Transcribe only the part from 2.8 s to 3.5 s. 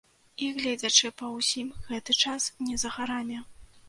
за гарамі.